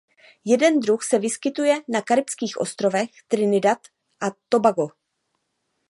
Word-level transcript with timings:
Jeden 0.45 0.79
druh 0.79 1.03
se 1.03 1.19
vyskytuje 1.19 1.81
na 1.87 2.01
Karibských 2.01 2.57
ostrovech 2.57 3.09
Trinidad 3.27 3.77
a 4.21 4.25
Tobago. 4.49 4.87